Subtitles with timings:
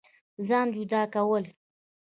[0.47, 1.45] ځان جدا كول